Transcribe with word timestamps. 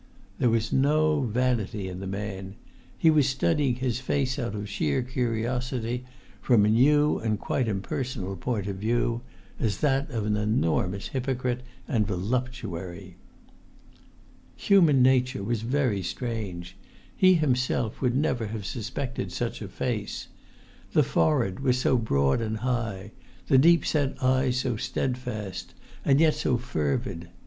There 0.39 0.49
was 0.49 0.73
no 0.73 1.21
vanity 1.31 1.87
in 1.87 1.99
the 1.99 2.07
man; 2.07 2.55
he 2.97 3.11
was 3.11 3.29
studying 3.29 3.75
his 3.75 3.99
face 3.99 4.39
out 4.39 4.55
of 4.55 4.67
sheer 4.67 5.03
curiosity, 5.03 6.05
from 6.41 6.65
a 6.65 6.69
new 6.69 7.19
and 7.19 7.39
quite 7.39 7.67
impersonal 7.67 8.35
point 8.35 8.65
of 8.65 8.77
view, 8.77 9.21
as 9.59 9.77
that 9.81 10.09
of 10.09 10.25
an 10.25 10.35
enormous 10.37 11.09
hypocrite 11.09 11.61
and 11.87 12.07
voluptuary. 12.07 13.15
[Pg 14.57 14.75
31]Human 14.87 14.99
nature 15.03 15.43
was 15.43 15.61
very 15.61 16.01
strange: 16.01 16.75
he 17.15 17.35
himself 17.35 18.01
would 18.01 18.15
never 18.15 18.47
have 18.47 18.65
suspected 18.65 19.31
such 19.31 19.61
a 19.61 19.67
face. 19.67 20.29
The 20.93 21.03
forehead 21.03 21.59
was 21.59 21.77
so 21.77 21.95
broad 21.95 22.41
and 22.41 22.57
high, 22.57 23.11
the 23.45 23.59
deep 23.59 23.85
set 23.85 24.15
eyes 24.23 24.57
so 24.61 24.77
steadfast, 24.77 25.75
and 26.03 26.19
yet 26.19 26.33
so 26.33 26.57
fervid! 26.57 27.29